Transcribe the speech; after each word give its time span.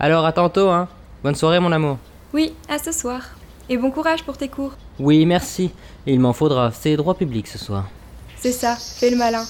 Alors 0.00 0.24
à 0.24 0.32
tantôt, 0.32 0.68
hein. 0.68 0.88
Bonne 1.24 1.34
soirée, 1.34 1.58
mon 1.58 1.72
amour. 1.72 1.98
Oui, 2.32 2.54
à 2.68 2.78
ce 2.78 2.92
soir. 2.92 3.22
Et 3.68 3.76
bon 3.76 3.90
courage 3.90 4.22
pour 4.22 4.36
tes 4.36 4.48
cours. 4.48 4.74
Oui, 5.00 5.26
merci. 5.26 5.72
Il 6.06 6.20
m'en 6.20 6.32
faudra. 6.32 6.70
C'est 6.72 6.96
droit 6.96 7.14
public 7.14 7.48
ce 7.48 7.58
soir. 7.58 7.88
C'est 8.36 8.52
ça, 8.52 8.76
fais 8.76 9.10
le 9.10 9.16
malin. 9.16 9.44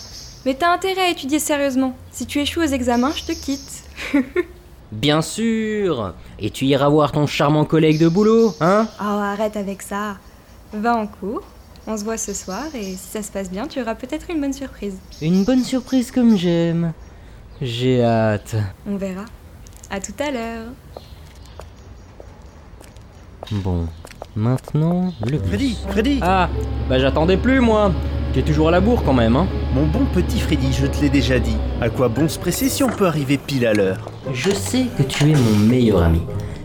Mais 0.47 0.55
t'as 0.55 0.73
intérêt 0.73 1.03
à 1.03 1.11
étudier 1.11 1.39
sérieusement. 1.39 1.95
Si 2.11 2.25
tu 2.25 2.41
échoues 2.41 2.61
aux 2.63 2.67
examens, 2.67 3.13
je 3.15 3.25
te 3.25 3.33
quitte. 3.33 3.85
Bien 4.93 5.21
sûr 5.21 6.15
Et 6.39 6.49
tu 6.49 6.65
iras 6.65 6.89
voir 6.89 7.13
ton 7.13 7.27
charmant 7.27 7.67
collègue 7.67 8.01
de 8.01 8.09
boulot, 8.09 8.55
hein? 8.63 8.89
Oh, 8.99 9.05
arrête 9.05 9.59
avec 9.59 9.83
ça. 9.83 10.17
Va 10.73 10.97
en 10.97 11.07
cours, 11.07 11.43
on 11.87 11.99
se 11.99 12.05
voit 12.05 12.17
ce 12.17 12.33
soir 12.33 12.65
et 12.75 12.93
si 12.93 12.97
ça 12.97 13.23
se 13.23 13.31
passe 13.31 13.51
bien, 13.51 13.67
tu 13.67 13.83
auras 13.83 13.95
peut-être 13.95 14.31
une 14.31 14.41
bonne 14.41 14.55
surprise. 14.55 14.97
Une 15.21 15.45
bonne 15.45 15.63
surprise 15.63 16.11
comme 16.11 16.39
j'aime. 16.39 16.95
J'ai 17.61 18.03
hâte. 18.03 18.57
On 18.87 18.97
verra. 18.97 19.25
À 19.91 20.01
tout 20.01 20.13
à 20.19 20.31
l'heure. 20.31 20.67
Bon, 23.51 23.87
maintenant 24.37 25.13
le 25.27 25.39
bus. 25.39 25.49
Freddy, 25.49 25.79
Freddy 25.89 26.19
Ah, 26.23 26.49
bah 26.89 26.99
j'attendais 26.99 27.39
plus 27.39 27.61
moi. 27.61 27.93
Tu 28.35 28.41
es 28.41 28.43
toujours 28.43 28.69
à 28.69 28.71
la 28.71 28.81
bourre 28.81 29.03
quand 29.03 29.15
même, 29.15 29.37
hein 29.37 29.47
Mon 29.75 29.87
bon 29.87 30.05
petit 30.13 30.39
Freddy, 30.39 30.73
je 30.75 30.87
te 30.87 31.01
l'ai 31.01 31.09
déjà 31.09 31.39
dit. 31.39 31.57
À 31.81 31.89
quoi 31.89 32.09
bon 32.09 32.29
se 32.29 32.39
presser 32.39 32.69
si 32.69 32.85
on 32.85 32.89
peut 32.91 33.07
arriver 33.07 33.39
pile 33.39 33.67
à 33.67 33.73
l'heure? 33.73 34.11
Je 34.35 34.51
sais 34.51 34.87
que 34.99 35.03
tu 35.03 35.31
es 35.31 35.35
mon 35.35 35.57
meilleur 35.67 36.03
ami. 36.03 36.21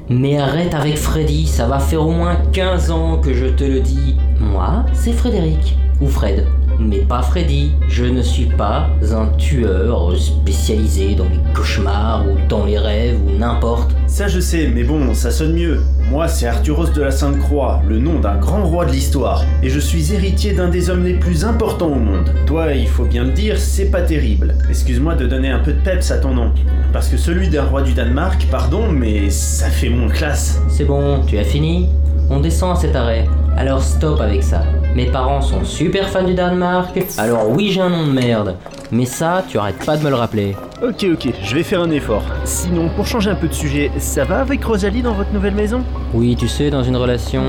Mais 0.10 0.38
arrête 0.38 0.74
avec 0.74 0.98
Freddy, 0.98 1.48
ça 1.48 1.66
va 1.66 1.80
faire 1.80 2.06
au 2.06 2.12
moins 2.12 2.36
15 2.52 2.92
ans 2.92 3.18
que 3.20 3.34
je 3.34 3.46
te 3.46 3.64
le 3.64 3.80
dis. 3.80 4.18
Moi, 4.42 4.84
c'est 4.92 5.14
Frédéric. 5.14 5.78
Ou 6.02 6.10
Fred. 6.10 6.46
Mais 6.86 7.00
pas 7.00 7.22
Freddy. 7.22 7.72
Je 7.88 8.06
ne 8.06 8.22
suis 8.22 8.46
pas 8.46 8.90
un 9.12 9.28
tueur 9.38 10.16
spécialisé 10.18 11.16
dans 11.16 11.26
les 11.26 11.40
cauchemars 11.54 12.26
ou 12.28 12.36
dans 12.48 12.66
les 12.66 12.78
rêves 12.78 13.20
ou 13.26 13.38
n'importe. 13.38 13.96
Ça 14.08 14.28
je 14.28 14.40
sais, 14.40 14.70
mais 14.74 14.84
bon, 14.84 15.14
ça 15.14 15.32
sonne 15.32 15.54
mieux. 15.54 15.80
Moi, 16.10 16.28
c'est 16.28 16.48
Arthuros 16.48 16.90
de 16.90 17.02
la 17.02 17.12
Sainte-Croix, 17.12 17.82
le 17.88 17.98
nom 17.98 18.20
d'un 18.20 18.36
grand 18.36 18.66
roi 18.66 18.86
de 18.86 18.92
l'histoire. 18.92 19.46
Et 19.64 19.70
je 19.70 19.80
suis 19.80 20.14
héritier 20.14 20.54
d'un 20.54 20.70
des 20.70 20.90
hommes 20.90 21.04
les 21.04 21.14
plus 21.14 21.46
importants 21.46 21.92
au 21.92 22.00
monde. 22.00 22.30
Toi, 22.46 22.74
il 22.74 22.88
faut 22.88 23.06
bien 23.06 23.24
le 23.24 23.32
dire, 23.32 23.58
c'est 23.58 23.90
pas 23.90 24.02
terrible. 24.02 24.56
Excuse-moi 24.70 25.16
de 25.16 25.26
donner 25.26 25.50
un 25.50 25.60
peu 25.60 25.74
de 25.74 25.80
peps 25.80 26.12
à 26.12 26.18
ton 26.18 26.34
nom. 26.34 26.52
Parce 26.92 27.08
que 27.08 27.18
celui 27.18 27.50
d'un 27.50 27.64
roi 27.64 27.82
du 27.82 27.94
Danemark, 27.94 28.46
pardon, 28.52 28.92
mais 28.92 29.30
ça 29.30 29.68
fait 29.68 29.90
moins 29.90 30.10
classe. 30.10 30.62
C'est 30.68 30.86
bon, 30.86 31.22
tu 31.26 31.38
as 31.38 31.44
fini 31.44 31.90
On 32.30 32.40
descend 32.40 32.78
à 32.78 32.80
cet 32.80 32.96
arrêt. 32.96 33.28
Alors 33.58 33.82
stop 33.82 34.20
avec 34.20 34.44
ça. 34.44 34.64
Mes 34.96 35.06
parents 35.08 35.42
sont 35.42 35.64
super 35.66 36.08
fans 36.08 36.24
du 36.24 36.36
Danemark, 36.36 37.04
alors 37.18 37.50
oui 37.50 37.72
j'ai 37.72 37.82
un 37.82 37.90
nom 37.90 38.06
de 38.06 38.12
merde. 38.12 38.58
Mais 38.92 39.06
ça, 39.06 39.44
tu 39.48 39.58
arrêtes 39.58 39.84
pas 39.84 39.98
de 39.98 40.04
me 40.04 40.10
le 40.10 40.16
rappeler. 40.16 40.56
Ok, 40.84 41.08
ok, 41.12 41.34
je 41.44 41.56
vais 41.56 41.64
faire 41.64 41.82
un 41.82 41.90
effort. 41.90 42.22
Sinon, 42.46 42.90
pour 42.90 43.08
changer 43.08 43.32
un 43.32 43.36
peu 43.36 43.48
de 43.48 43.54
sujet, 43.54 43.90
ça 43.98 44.24
va 44.24 44.42
avec 44.42 44.64
Rosalie 44.64 45.02
dans 45.02 45.14
votre 45.14 45.34
nouvelle 45.34 45.56
maison? 45.56 45.82
Oui, 46.14 46.36
tu 46.36 46.48
sais, 46.48 46.70
dans 46.70 46.84
une 46.84 46.96
relation, 46.96 47.42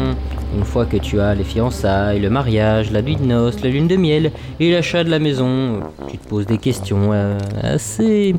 une 0.57 0.65
fois 0.65 0.87
que 0.87 0.97
tu 0.97 1.21
as 1.21 1.35
les 1.35 1.45
fiançailles, 1.45 2.21
le 2.21 2.31
mariage, 2.31 2.91
la 2.91 3.03
nuit 3.03 3.17
de 3.17 3.27
noces, 3.27 3.63
la 3.63 3.69
lune 3.69 3.89
de 3.89 3.97
miel 3.97 4.33
et 4.59 4.73
l'achat 4.73 5.05
de 5.05 5.11
la 5.11 5.19
maison, 5.19 5.81
tu 6.09 6.17
te 6.17 6.27
poses 6.27 6.47
des 6.47 6.57
questions 6.57 7.11
euh, 7.13 7.39
assez 7.63 8.35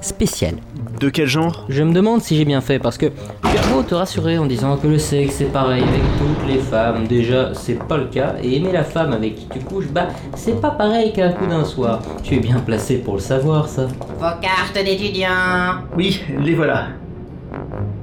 spéciales. 0.00 0.56
De 1.00 1.08
quel 1.08 1.26
genre? 1.26 1.66
Je 1.68 1.82
me 1.82 1.92
demande 1.92 2.20
si 2.20 2.36
j'ai 2.36 2.44
bien 2.44 2.60
fait 2.60 2.78
parce 2.78 2.98
que 2.98 3.06
tu 3.06 3.58
as 3.58 3.66
beau 3.72 3.82
te 3.82 3.94
rassurer 3.94 4.38
en 4.38 4.46
disant 4.46 4.76
que 4.76 4.86
le 4.86 4.98
sexe 4.98 5.36
c'est 5.36 5.52
pareil 5.52 5.82
avec 5.82 6.02
toutes 6.18 6.48
les 6.48 6.58
femmes. 6.58 7.06
Déjà, 7.06 7.54
c'est 7.54 7.78
pas 7.86 7.96
le 7.96 8.06
cas. 8.06 8.34
Et 8.42 8.56
aimer 8.56 8.72
la 8.72 8.84
femme 8.84 9.12
avec 9.12 9.36
qui 9.36 9.48
tu 9.48 9.58
couches, 9.60 9.88
bah 9.88 10.08
c'est 10.34 10.60
pas 10.60 10.70
pareil 10.70 11.12
qu'un 11.12 11.32
coup 11.32 11.46
d'un 11.46 11.64
soir. 11.64 12.00
Tu 12.22 12.34
es 12.36 12.40
bien 12.40 12.58
placé 12.58 12.98
pour 12.98 13.14
le 13.14 13.20
savoir, 13.20 13.68
ça. 13.68 13.86
Vos 13.86 14.40
cartes 14.40 14.74
d'étudiant 14.84 15.82
Oui, 15.96 16.20
les 16.40 16.54
voilà. 16.54 16.88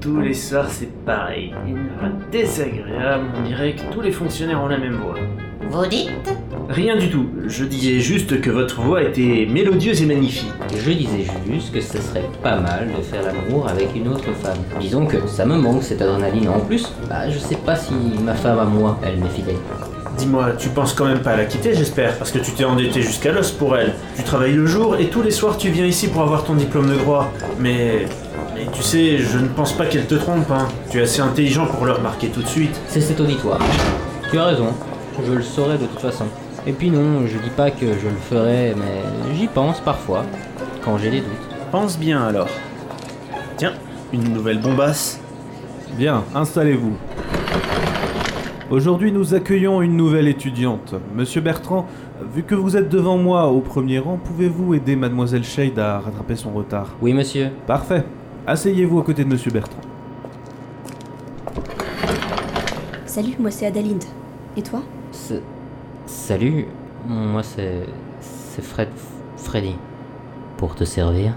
Tous 0.02 0.20
les 0.22 0.34
soirs, 0.34 0.70
c'est 0.70 0.92
pareil. 1.06 1.54
Une 1.68 1.88
voix 2.00 2.10
désagréable, 2.32 3.26
on 3.38 3.48
dirait 3.48 3.74
que 3.74 3.82
tous 3.94 4.02
les 4.02 4.12
fonctionnaires 4.12 4.62
ont 4.62 4.68
la 4.68 4.78
même 4.78 4.96
voix. 4.96 5.16
Vous 5.70 5.86
dites? 5.88 6.10
Rien 6.70 6.98
du 6.98 7.10
tout, 7.10 7.28
je 7.48 7.64
disais 7.64 8.00
juste 8.00 8.42
que 8.42 8.50
votre 8.50 8.82
voix 8.82 9.04
était 9.04 9.48
mélodieuse 9.50 10.02
et 10.02 10.06
magnifique. 10.06 10.52
Je 10.76 10.92
disais 10.92 11.26
juste 11.52 11.72
que 11.72 11.80
ce 11.80 12.00
serait 12.00 12.30
pas 12.42 12.60
mal 12.60 12.90
de 12.98 13.02
faire 13.04 13.22
l'amour 13.24 13.68
avec 13.68 13.90
une 13.96 14.08
autre 14.08 14.32
femme. 14.42 14.58
Disons 14.80 15.06
que 15.06 15.28
ça 15.28 15.46
me 15.46 15.58
manque 15.58 15.84
cette 15.84 16.02
adrénaline. 16.02 16.50
En 16.50 16.60
plus, 16.60 16.92
bah 17.08 17.30
je 17.30 17.38
sais 17.38 17.56
pas 17.56 17.76
si 17.76 17.94
ma 18.24 18.34
femme 18.34 18.60
à 18.60 18.66
moi, 18.66 19.00
elle 19.06 19.18
m'est 19.18 19.30
fidèle. 19.30 19.58
Dis-moi, 20.18 20.52
tu 20.58 20.70
penses 20.70 20.94
quand 20.94 21.06
même 21.06 21.20
pas 21.20 21.32
à 21.32 21.38
la 21.38 21.46
quitter, 21.46 21.74
j'espère, 21.76 22.18
parce 22.18 22.32
que 22.32 22.40
tu 22.40 22.52
t'es 22.52 22.64
endetté 22.64 23.02
jusqu'à 23.02 23.32
l'os 23.32 23.52
pour 23.52 23.78
elle. 23.78 23.94
Tu 24.16 24.24
travailles 24.24 24.54
le 24.54 24.66
jour 24.66 24.96
et 24.98 25.08
tous 25.08 25.22
les 25.22 25.32
soirs 25.32 25.58
tu 25.58 25.70
viens 25.70 25.86
ici 25.86 26.08
pour 26.08 26.22
avoir 26.22 26.46
ton 26.46 26.56
diplôme 26.56 26.90
de 26.90 26.96
droit. 26.96 27.32
Mais. 27.60 28.06
Mais 28.56 28.68
tu 28.72 28.82
sais, 28.82 29.18
je 29.18 29.38
ne 29.38 29.50
pense 29.50 29.74
pas 29.74 29.86
qu'elle 29.86 30.06
te 30.06 30.16
trompe, 30.16 30.50
hein. 30.50 30.70
Tu 30.90 31.00
es 31.00 31.02
assez 31.02 31.20
intelligent 31.20 31.66
pour 31.66 31.86
le 31.86 31.92
remarquer 31.92 32.30
tout 32.30 32.42
de 32.42 32.48
suite. 32.48 32.80
C'est 32.88 33.02
cet 33.02 33.20
auditoire. 33.20 33.60
Tu 34.32 34.40
as 34.40 34.46
raison, 34.46 34.70
je 35.24 35.34
le 35.34 35.42
saurais 35.42 35.78
de 35.78 35.86
toute 35.86 36.00
façon. 36.00 36.26
Et 36.68 36.72
puis 36.72 36.90
non, 36.90 37.28
je 37.28 37.38
dis 37.38 37.50
pas 37.56 37.72
que 37.72 37.86
je 37.86 38.08
le 38.08 38.16
ferai, 38.30 38.74
mais 38.76 39.36
j'y 39.36 39.48
pense 39.48 39.80
parfois, 39.80 40.26
quand 40.84 40.98
j'ai 40.98 41.12
des 41.12 41.22
doutes. 41.22 41.30
Pense 41.72 41.98
bien 41.98 42.24
alors. 42.24 42.50
Tiens, 43.58 43.74
une 44.12 44.34
nouvelle 44.34 44.60
bombasse. 44.60 45.20
Bien, 45.98 46.24
installez-vous. 46.34 46.94
Aujourd'hui, 48.72 49.12
nous 49.12 49.36
accueillons 49.36 49.82
une 49.84 49.96
nouvelle 49.96 50.28
étudiante. 50.28 50.96
Monsieur 51.16 51.40
Bertrand, 51.40 51.86
vu 52.34 52.42
que 52.42 52.56
vous 52.56 52.76
êtes 52.76 52.90
devant 52.90 53.18
moi 53.18 53.48
au 53.48 53.60
premier 53.60 54.00
rang, 54.00 54.18
pouvez-vous 54.18 54.74
aider 54.74 54.96
Mademoiselle 54.96 55.44
Shade 55.44 55.78
à 55.78 56.00
rattraper 56.00 56.36
son 56.36 56.52
retard? 56.52 56.88
Oui, 57.00 57.14
monsieur. 57.14 57.50
Parfait. 57.68 58.04
Asseyez-vous 58.48 59.00
à 59.00 59.04
côté 59.04 59.24
de 59.24 59.30
Monsieur 59.30 59.52
Bertrand. 59.52 59.82
Salut, 63.06 63.36
moi 63.40 63.52
c'est 63.52 63.68
Adalinde. 63.68 64.04
Et 64.58 64.62
toi? 64.62 64.82
Salut, 66.06 66.68
moi 67.08 67.42
c'est. 67.42 67.86
Fred. 68.62 68.90
Freddy. 69.38 69.76
Pour 70.58 70.76
te 70.76 70.84
servir 70.84 71.34